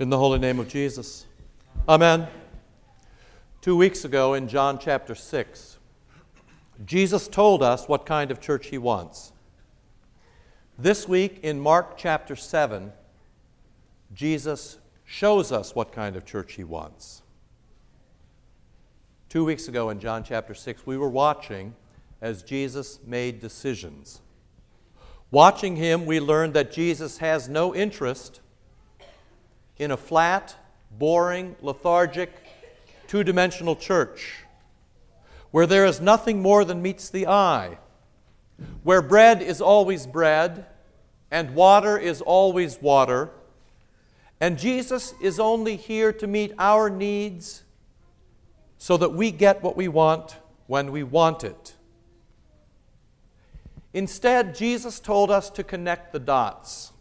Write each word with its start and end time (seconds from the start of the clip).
In 0.00 0.08
the 0.08 0.16
holy 0.16 0.38
name 0.38 0.58
of 0.58 0.66
Jesus. 0.66 1.26
Amen. 1.86 2.26
Two 3.60 3.76
weeks 3.76 4.02
ago 4.02 4.32
in 4.32 4.48
John 4.48 4.78
chapter 4.78 5.14
6, 5.14 5.76
Jesus 6.86 7.28
told 7.28 7.62
us 7.62 7.86
what 7.86 8.06
kind 8.06 8.30
of 8.30 8.40
church 8.40 8.68
he 8.68 8.78
wants. 8.78 9.32
This 10.78 11.06
week 11.06 11.40
in 11.42 11.60
Mark 11.60 11.98
chapter 11.98 12.34
7, 12.34 12.94
Jesus 14.14 14.78
shows 15.04 15.52
us 15.52 15.74
what 15.74 15.92
kind 15.92 16.16
of 16.16 16.24
church 16.24 16.54
he 16.54 16.64
wants. 16.64 17.20
Two 19.28 19.44
weeks 19.44 19.68
ago 19.68 19.90
in 19.90 20.00
John 20.00 20.24
chapter 20.24 20.54
6, 20.54 20.86
we 20.86 20.96
were 20.96 21.10
watching 21.10 21.74
as 22.22 22.42
Jesus 22.42 23.00
made 23.06 23.38
decisions. 23.38 24.22
Watching 25.30 25.76
him, 25.76 26.06
we 26.06 26.20
learned 26.20 26.54
that 26.54 26.72
Jesus 26.72 27.18
has 27.18 27.50
no 27.50 27.74
interest 27.74 28.40
in 29.80 29.90
a 29.90 29.96
flat, 29.96 30.54
boring, 30.98 31.56
lethargic, 31.62 32.30
two 33.08 33.24
dimensional 33.24 33.74
church 33.74 34.44
where 35.50 35.66
there 35.66 35.86
is 35.86 36.00
nothing 36.00 36.42
more 36.42 36.64
than 36.64 36.82
meets 36.82 37.08
the 37.08 37.26
eye, 37.26 37.78
where 38.82 39.00
bread 39.00 39.40
is 39.40 39.60
always 39.60 40.06
bread 40.06 40.66
and 41.30 41.54
water 41.54 41.96
is 41.96 42.20
always 42.20 42.80
water, 42.82 43.30
and 44.38 44.58
Jesus 44.58 45.14
is 45.20 45.40
only 45.40 45.76
here 45.76 46.12
to 46.12 46.26
meet 46.26 46.52
our 46.58 46.90
needs 46.90 47.62
so 48.76 48.98
that 48.98 49.12
we 49.12 49.30
get 49.30 49.62
what 49.62 49.76
we 49.76 49.88
want 49.88 50.36
when 50.66 50.92
we 50.92 51.02
want 51.02 51.42
it. 51.42 51.74
Instead, 53.94 54.54
Jesus 54.54 55.00
told 55.00 55.30
us 55.30 55.48
to 55.50 55.64
connect 55.64 56.12
the 56.12 56.18
dots. 56.18 56.92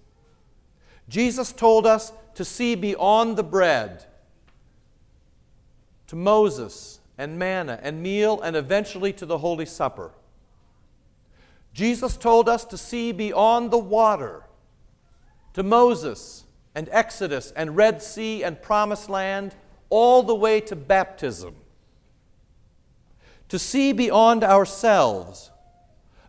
Jesus 1.10 1.52
told 1.52 1.86
us 1.86 2.14
to 2.40 2.46
see 2.46 2.74
beyond 2.74 3.36
the 3.36 3.44
bread 3.44 4.06
to 6.08 6.16
Moses 6.16 7.02
and 7.18 7.38
manna 7.38 7.78
and 7.84 8.02
meal 8.02 8.40
and 8.40 8.56
eventually 8.56 9.12
to 9.12 9.26
the 9.26 9.40
Holy 9.40 9.66
Supper. 9.66 10.12
Jesus 11.74 12.16
told 12.16 12.48
us 12.48 12.64
to 12.64 12.78
see 12.78 13.12
beyond 13.12 13.72
the 13.72 13.78
water 13.78 14.44
to 15.52 15.64
Moses 15.64 16.46
and 16.74 16.88
Exodus 16.94 17.52
and 17.58 17.76
Red 17.76 18.02
Sea 18.02 18.42
and 18.46 18.62
Promised 18.62 19.10
Land, 19.10 19.54
all 19.90 20.24
the 20.24 20.34
way 20.34 20.62
to 20.62 20.78
baptism. 20.78 21.58
To 23.50 23.60
see 23.60 23.92
beyond 23.92 24.46
ourselves, 24.46 25.52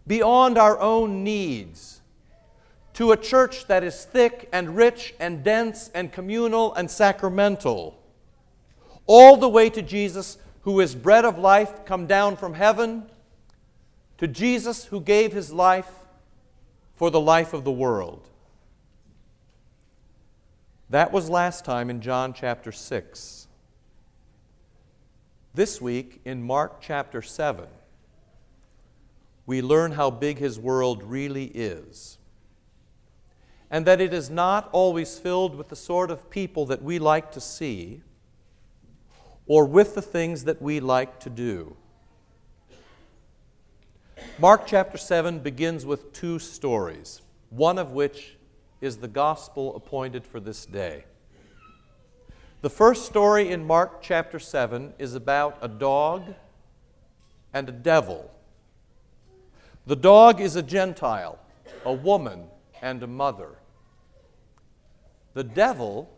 beyond 0.09 0.59
our 0.59 0.77
own 0.81 1.23
needs 1.23 2.00
to 3.01 3.13
a 3.13 3.17
church 3.17 3.67
that 3.67 3.83
is 3.83 4.05
thick 4.05 4.47
and 4.53 4.77
rich 4.77 5.15
and 5.19 5.43
dense 5.43 5.91
and 5.95 6.13
communal 6.13 6.75
and 6.75 6.91
sacramental, 6.91 7.99
all 9.07 9.39
the 9.39 9.49
way 9.49 9.71
to 9.71 9.81
Jesus, 9.81 10.37
who 10.65 10.81
is 10.81 10.95
bread 10.95 11.25
of 11.25 11.39
life 11.39 11.87
come 11.87 12.07
down 12.07 12.37
from 12.37 12.53
heaven, 12.53 13.05
to 14.19 14.29
Jesus, 14.29 14.85
who 14.85 15.01
gave 15.01 15.33
his 15.33 15.51
life 15.51 15.89
for 16.95 17.11
the 17.11 17.19
life 17.19 17.55
of 17.55 17.65
the 17.65 17.73
world. 17.73 18.29
That 20.91 21.11
was 21.11 21.31
last 21.31 21.65
time 21.65 21.89
in 21.89 22.03
John 22.03 22.35
chapter 22.35 22.71
6. 22.71 23.49
This 25.55 25.81
week 25.81 26.21
in 26.27 26.43
Mark 26.43 26.83
chapter 26.83 27.23
7, 27.23 27.65
we 29.47 29.63
learn 29.63 29.93
how 29.93 30.11
big 30.11 30.37
his 30.37 30.59
world 30.59 31.03
really 31.03 31.47
is 31.47 32.19
and 33.71 33.87
that 33.87 34.01
it 34.01 34.13
is 34.13 34.29
not 34.29 34.69
always 34.73 35.19
filled 35.19 35.55
with 35.55 35.69
the 35.69 35.77
sort 35.77 36.11
of 36.11 36.29
people 36.31 36.67
that 36.67 36.83
we 36.83 36.99
like 36.99 37.31
to 37.33 37.41
see 37.41 38.03
or 39.47 39.65
with 39.65 39.95
the 39.95 40.03
things 40.03 40.45
that 40.45 40.61
we 40.61 40.81
like 40.81 41.21
to 41.21 41.31
do. 41.31 41.77
Mark 44.39 44.67
chapter 44.67 44.99
7 44.99 45.39
begins 45.39 45.87
with 45.87 46.13
two 46.13 46.39
stories, 46.39 47.23
one 47.51 47.79
of 47.79 47.93
which 47.93 48.37
is 48.81 48.99
the 48.99 49.09
gospel 49.09 49.77
appointed 49.77 50.27
for 50.27 50.41
this 50.41 50.67
day. 50.67 51.05
The 52.63 52.71
first 52.71 53.07
story 53.07 53.51
in 53.51 53.67
Mark 53.67 54.03
chapter 54.03 54.39
7 54.39 54.95
is 54.99 55.15
about 55.15 55.59
a 55.63 55.69
dog 55.69 56.35
and 57.53 57.69
a 57.69 57.73
devil. 57.73 58.31
The 59.87 59.97
dog 59.97 60.41
is 60.41 60.57
a 60.57 60.63
Gentile, 60.63 61.39
a 61.85 61.93
woman, 61.93 62.45
and 62.81 63.03
a 63.03 63.07
mother. 63.07 63.59
The 65.35 65.45
devil 65.45 66.11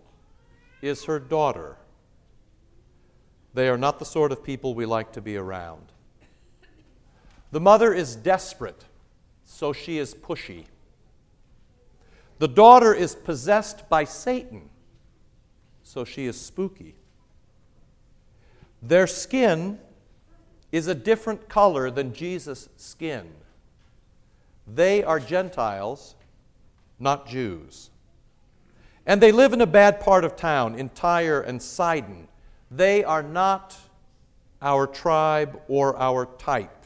is 0.80 1.04
her 1.04 1.18
daughter. 1.18 1.76
They 3.54 3.68
are 3.68 3.78
not 3.78 3.98
the 3.98 4.04
sort 4.04 4.32
of 4.32 4.42
people 4.42 4.74
we 4.74 4.86
like 4.86 5.12
to 5.12 5.20
be 5.20 5.36
around. 5.36 5.92
The 7.50 7.60
mother 7.60 7.92
is 7.92 8.16
desperate, 8.16 8.86
so 9.44 9.72
she 9.72 9.98
is 9.98 10.14
pushy. 10.14 10.64
The 12.38 12.48
daughter 12.48 12.94
is 12.94 13.14
possessed 13.14 13.88
by 13.88 14.04
Satan, 14.04 14.70
so 15.82 16.04
she 16.04 16.26
is 16.26 16.40
spooky. 16.40 16.96
Their 18.80 19.06
skin 19.06 19.78
is 20.72 20.86
a 20.86 20.94
different 20.94 21.48
color 21.48 21.90
than 21.90 22.14
Jesus' 22.14 22.68
skin. 22.76 23.30
They 24.66 25.04
are 25.04 25.20
Gentiles, 25.20 26.16
not 27.02 27.26
Jews. 27.26 27.90
And 29.04 29.20
they 29.20 29.32
live 29.32 29.52
in 29.52 29.60
a 29.60 29.66
bad 29.66 30.00
part 30.00 30.24
of 30.24 30.36
town, 30.36 30.76
in 30.76 30.88
Tyre 30.90 31.40
and 31.40 31.60
Sidon. 31.60 32.28
They 32.70 33.02
are 33.02 33.22
not 33.22 33.76
our 34.62 34.86
tribe 34.86 35.60
or 35.68 35.98
our 35.98 36.26
type. 36.26 36.84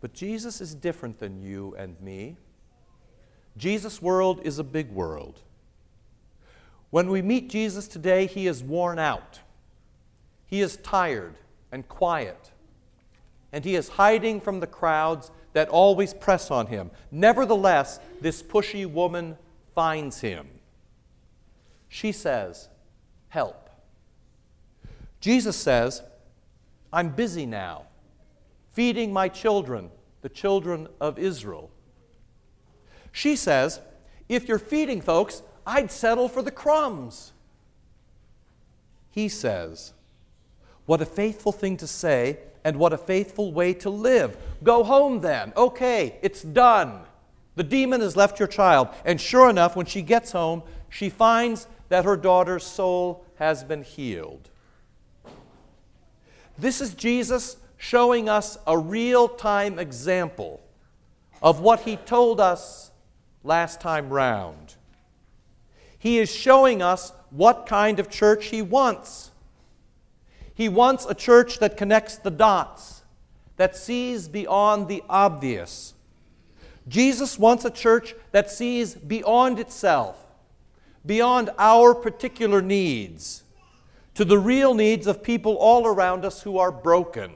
But 0.00 0.12
Jesus 0.12 0.60
is 0.60 0.74
different 0.74 1.18
than 1.20 1.40
you 1.40 1.74
and 1.78 2.00
me. 2.00 2.36
Jesus' 3.56 4.02
world 4.02 4.40
is 4.44 4.58
a 4.58 4.64
big 4.64 4.90
world. 4.90 5.40
When 6.90 7.10
we 7.10 7.22
meet 7.22 7.48
Jesus 7.48 7.86
today, 7.86 8.26
he 8.26 8.46
is 8.46 8.62
worn 8.62 8.98
out. 8.98 9.40
He 10.46 10.60
is 10.60 10.76
tired 10.78 11.36
and 11.70 11.86
quiet. 11.86 12.50
And 13.52 13.64
he 13.64 13.74
is 13.74 13.88
hiding 13.88 14.40
from 14.40 14.60
the 14.60 14.66
crowds 14.66 15.30
that 15.52 15.68
always 15.68 16.14
press 16.14 16.50
on 16.50 16.66
him. 16.66 16.90
Nevertheless, 17.10 17.98
this 18.20 18.42
pushy 18.42 18.90
woman 18.90 19.36
finds 19.74 20.20
him. 20.20 20.46
She 21.88 22.12
says, 22.12 22.68
Help. 23.28 23.68
Jesus 25.20 25.56
says, 25.56 26.02
I'm 26.92 27.10
busy 27.10 27.46
now, 27.46 27.86
feeding 28.72 29.12
my 29.12 29.28
children, 29.28 29.90
the 30.22 30.28
children 30.28 30.88
of 31.00 31.18
Israel. 31.18 31.70
She 33.12 33.36
says, 33.36 33.80
If 34.28 34.48
you're 34.48 34.58
feeding 34.58 35.00
folks, 35.00 35.42
I'd 35.66 35.90
settle 35.90 36.28
for 36.28 36.42
the 36.42 36.50
crumbs. 36.50 37.32
He 39.10 39.28
says, 39.28 39.92
What 40.86 41.02
a 41.02 41.06
faithful 41.06 41.52
thing 41.52 41.76
to 41.78 41.86
say 41.86 42.38
and 42.64 42.78
what 42.78 42.92
a 42.92 42.98
faithful 42.98 43.52
way 43.52 43.74
to 43.74 43.90
live. 43.90 44.36
Go 44.62 44.84
home 44.84 45.20
then. 45.20 45.52
Okay, 45.56 46.18
it's 46.22 46.42
done. 46.42 47.00
The 47.56 47.64
demon 47.64 48.00
has 48.00 48.16
left 48.16 48.38
your 48.38 48.48
child. 48.48 48.88
And 49.04 49.20
sure 49.20 49.50
enough, 49.50 49.76
when 49.76 49.86
she 49.86 50.02
gets 50.02 50.32
home, 50.32 50.62
she 50.88 51.08
finds 51.08 51.66
that 51.88 52.04
her 52.04 52.16
daughter's 52.16 52.64
soul 52.64 53.24
has 53.36 53.64
been 53.64 53.82
healed. 53.82 54.48
This 56.58 56.80
is 56.80 56.94
Jesus 56.94 57.56
showing 57.78 58.28
us 58.28 58.58
a 58.66 58.76
real 58.76 59.28
time 59.28 59.78
example 59.78 60.60
of 61.42 61.60
what 61.60 61.80
he 61.80 61.96
told 61.96 62.40
us 62.40 62.90
last 63.42 63.80
time 63.80 64.10
round. 64.10 64.74
He 65.98 66.18
is 66.18 66.34
showing 66.34 66.82
us 66.82 67.12
what 67.30 67.66
kind 67.66 67.98
of 67.98 68.10
church 68.10 68.46
he 68.46 68.62
wants. 68.62 69.29
He 70.60 70.68
wants 70.68 71.06
a 71.08 71.14
church 71.14 71.58
that 71.60 71.78
connects 71.78 72.16
the 72.16 72.30
dots, 72.30 73.00
that 73.56 73.74
sees 73.74 74.28
beyond 74.28 74.88
the 74.88 75.02
obvious. 75.08 75.94
Jesus 76.86 77.38
wants 77.38 77.64
a 77.64 77.70
church 77.70 78.14
that 78.32 78.50
sees 78.50 78.94
beyond 78.94 79.58
itself, 79.58 80.18
beyond 81.06 81.48
our 81.58 81.94
particular 81.94 82.60
needs, 82.60 83.42
to 84.12 84.22
the 84.22 84.36
real 84.36 84.74
needs 84.74 85.06
of 85.06 85.22
people 85.22 85.56
all 85.56 85.86
around 85.86 86.26
us 86.26 86.42
who 86.42 86.58
are 86.58 86.70
broken. 86.70 87.32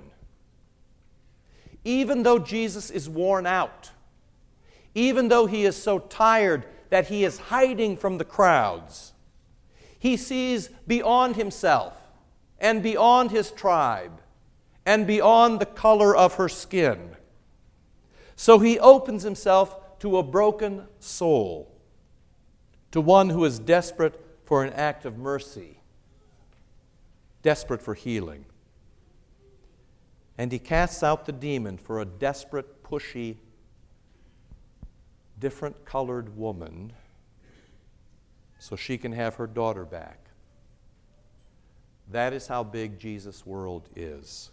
Even 1.82 2.24
though 2.24 2.38
Jesus 2.38 2.90
is 2.90 3.08
worn 3.08 3.46
out, 3.46 3.90
even 4.94 5.28
though 5.28 5.46
he 5.46 5.64
is 5.64 5.82
so 5.82 5.98
tired 5.98 6.66
that 6.90 7.06
he 7.06 7.24
is 7.24 7.38
hiding 7.38 7.96
from 7.96 8.18
the 8.18 8.24
crowds, 8.26 9.14
he 9.98 10.14
sees 10.14 10.68
beyond 10.86 11.36
himself 11.36 12.02
and 12.58 12.82
beyond 12.82 13.30
his 13.30 13.50
tribe 13.50 14.20
and 14.86 15.06
beyond 15.06 15.60
the 15.60 15.66
color 15.66 16.14
of 16.14 16.34
her 16.34 16.48
skin. 16.48 17.16
So 18.36 18.58
he 18.58 18.78
opens 18.78 19.22
himself 19.22 19.98
to 20.00 20.18
a 20.18 20.22
broken 20.22 20.86
soul, 20.98 21.70
to 22.90 23.00
one 23.00 23.30
who 23.30 23.44
is 23.44 23.58
desperate 23.58 24.20
for 24.44 24.64
an 24.64 24.72
act 24.72 25.04
of 25.04 25.16
mercy, 25.16 25.78
desperate 27.42 27.80
for 27.80 27.94
healing. 27.94 28.44
And 30.36 30.50
he 30.50 30.58
casts 30.58 31.02
out 31.02 31.26
the 31.26 31.32
demon 31.32 31.78
for 31.78 32.00
a 32.00 32.04
desperate, 32.04 32.82
pushy, 32.82 33.36
different 35.38 35.84
colored 35.84 36.36
woman 36.36 36.92
so 38.58 38.76
she 38.76 38.98
can 38.98 39.12
have 39.12 39.36
her 39.36 39.46
daughter 39.46 39.84
back. 39.84 40.23
That 42.10 42.32
is 42.32 42.46
how 42.46 42.62
big 42.64 42.98
Jesus' 42.98 43.46
world 43.46 43.88
is. 43.96 44.50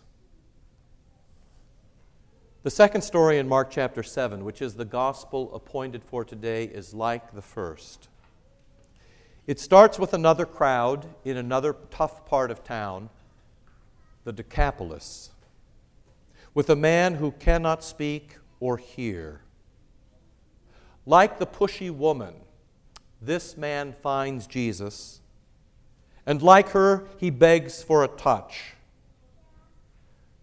The 2.64 2.70
second 2.70 3.02
story 3.02 3.40
in 3.40 3.48
Mark 3.48 3.72
chapter 3.72 4.04
7, 4.04 4.46
which 4.46 4.62
is 4.62 4.76
the 4.76 4.86
gospel 4.86 5.54
appointed 5.54 6.04
for 6.04 6.24
today, 6.24 6.66
is 6.66 6.94
like 6.94 7.34
the 7.34 7.42
first. 7.42 8.08
It 9.48 9.60
starts 9.60 9.98
with 9.98 10.14
another 10.14 10.46
crowd 10.46 11.08
in 11.26 11.38
another 11.38 11.76
tough 11.90 12.26
part 12.28 12.52
of 12.52 12.64
town, 12.64 13.10
the 14.24 14.32
Decapolis, 14.32 15.32
with 16.54 16.70
a 16.70 16.76
man 16.76 17.16
who 17.16 17.32
cannot 17.32 17.84
speak 17.84 18.38
or 18.60 18.78
hear. 18.78 19.42
Like 21.08 21.40
the 21.40 21.48
pushy 21.48 21.90
woman, 21.90 22.36
this 23.20 23.58
man 23.58 23.96
finds 24.04 24.46
Jesus, 24.46 25.21
and 26.26 26.42
like 26.42 26.70
her, 26.70 27.08
he 27.18 27.30
begs 27.30 27.82
for 27.82 28.04
a 28.04 28.08
touch. 28.08 28.74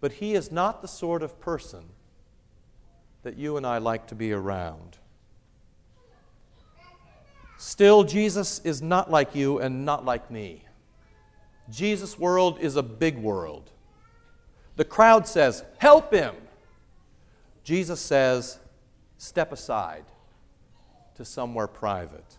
But 0.00 0.12
he 0.12 0.34
is 0.34 0.52
not 0.52 0.82
the 0.82 0.88
sort 0.88 1.22
of 1.22 1.40
person 1.40 1.84
that 3.22 3.36
you 3.36 3.56
and 3.56 3.66
I 3.66 3.78
like 3.78 4.06
to 4.08 4.14
be 4.14 4.32
around. 4.32 4.98
Still, 7.58 8.04
Jesus 8.04 8.60
is 8.60 8.80
not 8.80 9.10
like 9.10 9.34
you 9.34 9.58
and 9.58 9.84
not 9.84 10.04
like 10.04 10.30
me. 10.30 10.64
Jesus' 11.68 12.18
world 12.18 12.58
is 12.60 12.76
a 12.76 12.82
big 12.82 13.18
world. 13.18 13.70
The 14.76 14.84
crowd 14.84 15.26
says, 15.26 15.64
Help 15.78 16.12
him. 16.12 16.34
Jesus 17.64 18.00
says, 18.00 18.58
Step 19.18 19.52
aside 19.52 20.04
to 21.16 21.24
somewhere 21.24 21.66
private. 21.66 22.37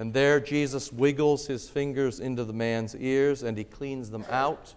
And 0.00 0.14
there, 0.14 0.40
Jesus 0.40 0.90
wiggles 0.90 1.46
his 1.46 1.68
fingers 1.68 2.20
into 2.20 2.42
the 2.42 2.54
man's 2.54 2.96
ears 2.96 3.42
and 3.42 3.58
he 3.58 3.64
cleans 3.64 4.08
them 4.10 4.24
out. 4.30 4.74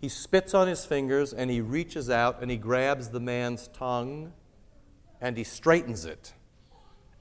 He 0.00 0.08
spits 0.08 0.52
on 0.52 0.66
his 0.66 0.84
fingers 0.84 1.32
and 1.32 1.48
he 1.48 1.60
reaches 1.60 2.10
out 2.10 2.42
and 2.42 2.50
he 2.50 2.56
grabs 2.56 3.10
the 3.10 3.20
man's 3.20 3.68
tongue 3.68 4.32
and 5.20 5.36
he 5.36 5.44
straightens 5.44 6.06
it. 6.06 6.32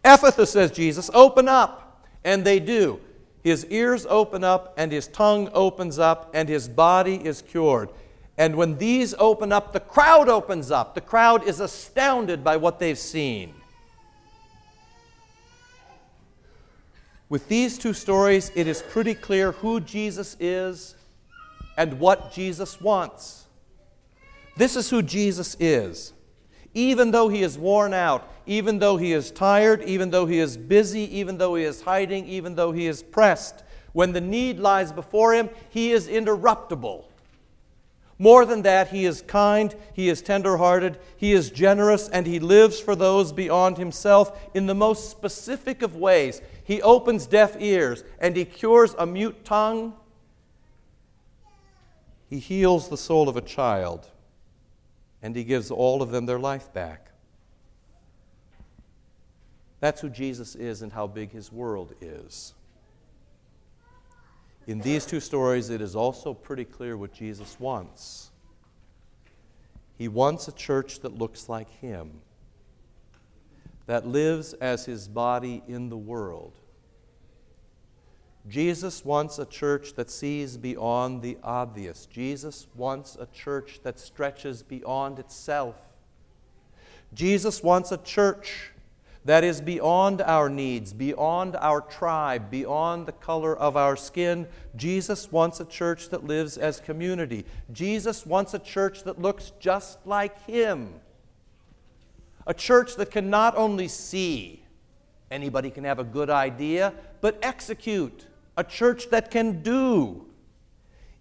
Ephphatha, 0.03 0.47
says 0.47 0.71
Jesus, 0.71 1.11
open 1.13 1.47
up. 1.47 2.07
And 2.23 2.43
they 2.43 2.59
do. 2.59 2.99
His 3.43 3.67
ears 3.67 4.07
open 4.09 4.43
up 4.43 4.73
and 4.75 4.91
his 4.91 5.07
tongue 5.07 5.51
opens 5.53 5.99
up 5.99 6.31
and 6.33 6.49
his 6.49 6.67
body 6.67 7.23
is 7.23 7.43
cured. 7.43 7.91
And 8.35 8.55
when 8.55 8.79
these 8.79 9.13
open 9.19 9.51
up, 9.51 9.73
the 9.73 9.79
crowd 9.79 10.27
opens 10.27 10.71
up. 10.71 10.95
The 10.95 11.01
crowd 11.01 11.47
is 11.47 11.59
astounded 11.59 12.43
by 12.43 12.57
what 12.57 12.79
they've 12.79 12.97
seen. 12.97 13.53
With 17.33 17.47
these 17.47 17.79
two 17.79 17.93
stories, 17.93 18.51
it 18.53 18.67
is 18.67 18.83
pretty 18.83 19.15
clear 19.15 19.53
who 19.53 19.79
Jesus 19.79 20.37
is 20.39 20.93
and 21.75 21.99
what 21.99 22.31
Jesus 22.31 22.79
wants. 22.79 23.47
This 24.55 24.75
is 24.75 24.87
who 24.91 25.01
Jesus 25.01 25.57
is. 25.59 26.13
Even 26.75 27.09
though 27.09 27.29
he 27.29 27.41
is 27.41 27.57
worn 27.57 27.91
out, 27.91 28.31
even 28.45 28.77
though 28.77 28.97
he 28.97 29.13
is 29.13 29.31
tired, 29.31 29.81
even 29.81 30.11
though 30.11 30.27
he 30.27 30.37
is 30.37 30.57
busy, 30.57 31.17
even 31.17 31.39
though 31.39 31.55
he 31.55 31.63
is 31.63 31.81
hiding, 31.81 32.27
even 32.27 32.53
though 32.53 32.71
he 32.71 32.85
is 32.85 33.01
pressed, 33.01 33.63
when 33.93 34.13
the 34.13 34.21
need 34.21 34.59
lies 34.59 34.91
before 34.91 35.33
him, 35.33 35.49
he 35.71 35.91
is 35.91 36.07
interruptible. 36.07 37.05
More 38.19 38.45
than 38.45 38.61
that, 38.61 38.89
he 38.89 39.05
is 39.05 39.21
kind, 39.21 39.75
he 39.93 40.07
is 40.07 40.21
tenderhearted, 40.21 40.99
he 41.17 41.33
is 41.33 41.49
generous, 41.49 42.07
and 42.09 42.27
he 42.27 42.39
lives 42.39 42.79
for 42.79 42.95
those 42.95 43.31
beyond 43.31 43.77
himself 43.77 44.39
in 44.53 44.67
the 44.67 44.75
most 44.75 45.09
specific 45.09 45.81
of 45.81 45.95
ways. 45.95 46.41
He 46.63 46.81
opens 46.81 47.25
deaf 47.25 47.55
ears, 47.59 48.03
and 48.19 48.35
he 48.35 48.45
cures 48.45 48.95
a 48.97 49.05
mute 49.05 49.43
tongue, 49.43 49.93
he 52.33 52.39
heals 52.39 52.89
the 52.89 52.97
soul 52.97 53.29
of 53.29 53.37
a 53.37 53.41
child, 53.41 54.07
and 55.21 55.35
He 55.35 55.43
gives 55.43 55.69
all 55.69 56.01
of 56.01 56.09
them 56.09 56.25
their 56.25 56.39
life 56.39 56.73
back. 56.73 57.11
That's 59.79 60.01
who 60.01 60.09
Jesus 60.09 60.55
is 60.55 60.81
and 60.81 60.93
how 60.93 61.05
big 61.05 61.29
His 61.29 61.51
world 61.51 61.93
is. 62.01 62.55
In 64.65 64.79
these 64.79 65.05
two 65.05 65.19
stories, 65.19 65.69
it 65.69 65.81
is 65.81 65.95
also 65.95 66.33
pretty 66.33 66.65
clear 66.65 66.97
what 66.97 67.13
Jesus 67.13 67.59
wants. 67.59 68.31
He 69.97 70.07
wants 70.07 70.47
a 70.47 70.51
church 70.51 71.01
that 71.01 71.17
looks 71.17 71.49
like 71.49 71.69
Him, 71.79 72.21
that 73.85 74.07
lives 74.07 74.53
as 74.53 74.85
His 74.85 75.07
body 75.07 75.61
in 75.67 75.89
the 75.89 75.97
world 75.97 76.59
Jesus 78.47 79.05
wants 79.05 79.39
a 79.39 79.45
church 79.45 79.93
that 79.93 80.09
sees 80.09 80.57
beyond 80.57 81.21
the 81.21 81.37
obvious. 81.43 82.05
Jesus 82.05 82.67
wants 82.75 83.15
a 83.19 83.25
church 83.27 83.79
that 83.83 83.97
stretches 83.97 84.63
beyond 84.63 85.17
itself. 85.17 85.77
Jesus 87.13 87.63
wants 87.63 87.91
a 87.91 87.97
church 87.97 88.71
that 89.25 89.43
is 89.43 89.61
beyond 89.61 90.21
our 90.21 90.49
needs, 90.49 90.91
beyond 90.91 91.55
our 91.55 91.81
tribe, 91.81 92.49
beyond 92.49 93.05
the 93.05 93.13
color 93.13 93.55
of 93.55 93.77
our 93.77 93.95
skin. 93.95 94.47
Jesus 94.75 95.31
wants 95.31 95.59
a 95.59 95.65
church 95.65 96.09
that 96.09 96.25
lives 96.25 96.57
as 96.57 96.79
community. 96.79 97.45
Jesus 97.71 98.25
wants 98.25 98.53
a 98.53 98.59
church 98.59 99.03
that 99.03 99.21
looks 99.21 99.53
just 99.59 100.05
like 100.05 100.45
Him. 100.45 100.93
A 102.45 102.53
church 102.53 102.97
that 102.97 103.11
can 103.11 103.29
not 103.29 103.55
only 103.55 103.87
see, 103.87 104.63
anybody 105.31 105.71
can 105.71 105.85
have 105.85 105.99
a 105.99 106.03
good 106.03 106.29
idea, 106.29 106.93
but 107.21 107.39
execute 107.41 108.27
a 108.57 108.63
church 108.63 109.09
that 109.09 109.31
can 109.31 109.61
do, 109.63 110.25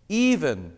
even 0.08 0.72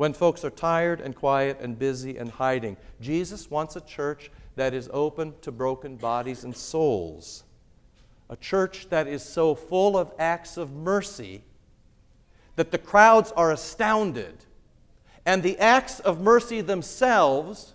when 0.00 0.14
folks 0.14 0.46
are 0.46 0.50
tired 0.50 0.98
and 0.98 1.14
quiet 1.14 1.58
and 1.60 1.78
busy 1.78 2.16
and 2.16 2.30
hiding. 2.30 2.74
Jesus 3.02 3.50
wants 3.50 3.76
a 3.76 3.82
church 3.82 4.30
that 4.56 4.72
is 4.72 4.88
open 4.94 5.34
to 5.42 5.52
broken 5.52 5.96
bodies 5.96 6.42
and 6.42 6.56
souls, 6.56 7.44
a 8.30 8.36
church 8.36 8.88
that 8.88 9.06
is 9.06 9.22
so 9.22 9.54
full 9.54 9.98
of 9.98 10.10
acts 10.18 10.56
of 10.56 10.72
mercy 10.72 11.42
that 12.56 12.70
the 12.70 12.78
crowds 12.78 13.30
are 13.32 13.52
astounded, 13.52 14.46
and 15.26 15.42
the 15.42 15.58
acts 15.58 16.00
of 16.00 16.18
mercy 16.18 16.62
themselves 16.62 17.74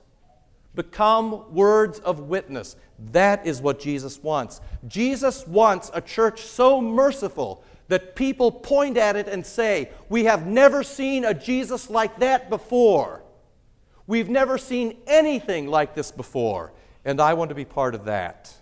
become 0.73 1.53
words 1.53 1.99
of 1.99 2.21
witness. 2.21 2.75
That 3.11 3.45
is 3.45 3.61
what 3.61 3.79
Jesus 3.79 4.23
wants. 4.23 4.61
Jesus 4.87 5.45
wants 5.45 5.91
a 5.93 6.01
church 6.01 6.41
so 6.41 6.81
merciful 6.81 7.63
that 7.87 8.15
people 8.15 8.51
point 8.51 8.97
at 8.97 9.15
it 9.15 9.27
and 9.27 9.45
say, 9.45 9.89
We 10.09 10.25
have 10.25 10.47
never 10.47 10.83
seen 10.83 11.25
a 11.25 11.33
Jesus 11.33 11.89
like 11.89 12.19
that 12.19 12.49
before. 12.49 13.21
We've 14.07 14.29
never 14.29 14.57
seen 14.57 14.97
anything 15.07 15.67
like 15.67 15.95
this 15.95 16.11
before, 16.11 16.73
and 17.03 17.19
I 17.19 17.33
want 17.33 17.49
to 17.49 17.55
be 17.55 17.65
part 17.65 17.95
of 17.95 18.05
that. 18.05 18.53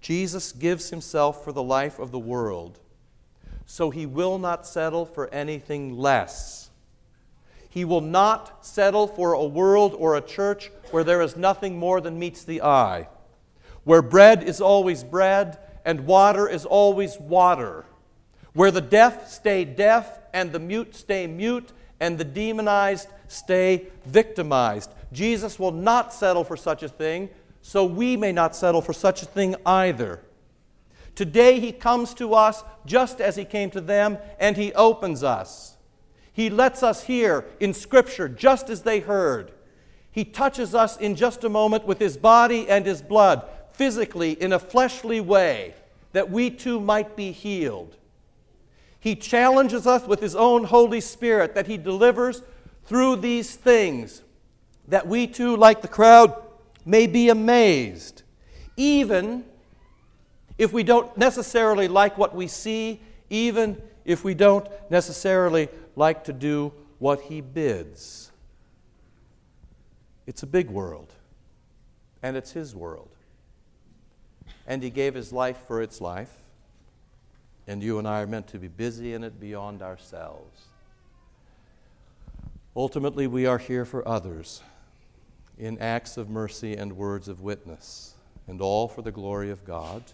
Jesus 0.00 0.52
gives 0.52 0.90
himself 0.90 1.44
for 1.44 1.52
the 1.52 1.62
life 1.62 1.98
of 1.98 2.10
the 2.10 2.18
world, 2.18 2.80
so 3.66 3.90
he 3.90 4.06
will 4.06 4.38
not 4.38 4.66
settle 4.66 5.04
for 5.04 5.32
anything 5.32 5.96
less. 5.96 6.70
He 7.68 7.84
will 7.84 8.00
not 8.00 8.64
settle 8.64 9.06
for 9.06 9.32
a 9.32 9.44
world 9.44 9.94
or 9.96 10.16
a 10.16 10.20
church 10.20 10.70
where 10.90 11.04
there 11.04 11.20
is 11.20 11.36
nothing 11.36 11.78
more 11.78 12.00
than 12.00 12.18
meets 12.18 12.42
the 12.42 12.62
eye, 12.62 13.08
where 13.84 14.02
bread 14.02 14.42
is 14.42 14.60
always 14.60 15.04
bread 15.04 15.58
and 15.88 16.04
water 16.04 16.46
is 16.46 16.66
always 16.66 17.18
water. 17.18 17.86
Where 18.52 18.70
the 18.70 18.82
deaf 18.82 19.30
stay 19.30 19.64
deaf 19.64 20.18
and 20.34 20.52
the 20.52 20.58
mute 20.58 20.94
stay 20.94 21.26
mute 21.26 21.72
and 21.98 22.18
the 22.18 22.26
demonized 22.26 23.08
stay 23.26 23.86
victimized. 24.04 24.90
Jesus 25.12 25.58
will 25.58 25.72
not 25.72 26.12
settle 26.12 26.44
for 26.44 26.58
such 26.58 26.82
a 26.82 26.90
thing, 26.90 27.30
so 27.62 27.86
we 27.86 28.18
may 28.18 28.32
not 28.32 28.54
settle 28.54 28.82
for 28.82 28.92
such 28.92 29.22
a 29.22 29.24
thing 29.24 29.56
either. 29.64 30.20
Today 31.14 31.58
he 31.58 31.72
comes 31.72 32.12
to 32.14 32.34
us 32.34 32.64
just 32.84 33.18
as 33.18 33.36
he 33.36 33.46
came 33.46 33.70
to 33.70 33.80
them, 33.80 34.18
and 34.38 34.58
he 34.58 34.74
opens 34.74 35.24
us. 35.24 35.78
He 36.30 36.50
lets 36.50 36.82
us 36.82 37.04
hear 37.04 37.46
in 37.60 37.72
Scripture 37.72 38.28
just 38.28 38.68
as 38.68 38.82
they 38.82 39.00
heard. 39.00 39.52
He 40.10 40.26
touches 40.26 40.74
us 40.74 40.98
in 40.98 41.16
just 41.16 41.44
a 41.44 41.48
moment 41.48 41.86
with 41.86 41.98
his 41.98 42.18
body 42.18 42.68
and 42.68 42.84
his 42.84 43.00
blood 43.00 43.48
physically 43.78 44.32
in 44.32 44.52
a 44.52 44.58
fleshly 44.58 45.20
way 45.20 45.72
that 46.12 46.30
we 46.30 46.50
too 46.50 46.78
might 46.80 47.16
be 47.16 47.32
healed. 47.32 47.96
He 49.00 49.14
challenges 49.16 49.86
us 49.86 50.06
with 50.06 50.20
His 50.20 50.34
own 50.36 50.64
Holy 50.64 51.00
Spirit 51.00 51.54
that 51.54 51.68
He 51.68 51.78
delivers 51.78 52.42
through 52.84 53.16
these 53.16 53.54
things, 53.56 54.22
that 54.88 55.06
we 55.06 55.26
too, 55.26 55.56
like 55.56 55.80
the 55.80 55.88
crowd, 55.88 56.34
may 56.84 57.06
be 57.06 57.30
amazed. 57.30 58.22
even 58.78 59.44
if 60.56 60.72
we 60.72 60.82
don't 60.82 61.14
necessarily 61.18 61.88
like 61.88 62.16
what 62.16 62.34
we 62.34 62.46
see, 62.46 63.00
even 63.28 63.80
if 64.04 64.24
we 64.24 64.34
don't 64.34 64.66
necessarily 64.88 65.68
like 65.96 66.24
to 66.24 66.32
do 66.32 66.72
what 66.98 67.20
He 67.22 67.40
bids. 67.40 68.30
It's 70.26 70.42
a 70.42 70.46
big 70.46 70.70
world, 70.70 71.12
and 72.22 72.36
it's 72.36 72.52
His 72.52 72.74
world. 72.74 73.10
And 74.68 74.82
He 74.82 74.90
gave 74.90 75.14
His 75.14 75.32
life 75.32 75.56
for 75.66 75.82
its 75.82 76.00
life, 76.00 76.30
and 77.66 77.82
you 77.82 77.98
and 77.98 78.06
I 78.06 78.20
are 78.20 78.26
meant 78.26 78.46
to 78.48 78.58
be 78.58 78.68
busy 78.68 79.14
in 79.14 79.24
it 79.24 79.40
beyond 79.40 79.82
ourselves. 79.82 80.66
Ultimately, 82.76 83.26
we 83.26 83.46
are 83.46 83.58
here 83.58 83.84
for 83.84 84.06
others 84.06 84.62
in 85.58 85.78
acts 85.78 86.16
of 86.16 86.30
mercy 86.30 86.76
and 86.76 86.96
words 86.96 87.28
of 87.28 87.40
witness, 87.40 88.14
and 88.46 88.60
all 88.60 88.86
for 88.86 89.02
the 89.02 89.10
glory 89.10 89.50
of 89.50 89.64
God. 89.64 90.04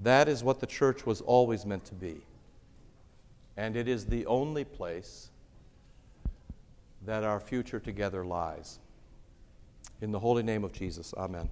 That 0.00 0.28
is 0.28 0.42
what 0.42 0.60
the 0.60 0.66
church 0.66 1.06
was 1.06 1.20
always 1.20 1.66
meant 1.66 1.84
to 1.86 1.94
be. 1.94 2.16
And 3.56 3.76
it 3.76 3.88
is 3.88 4.06
the 4.06 4.26
only 4.26 4.64
place 4.64 5.28
that 7.04 7.24
our 7.24 7.40
future 7.40 7.80
together 7.80 8.24
lies. 8.24 8.78
In 10.00 10.12
the 10.12 10.18
holy 10.18 10.42
name 10.42 10.64
of 10.64 10.72
Jesus, 10.72 11.12
amen. 11.16 11.48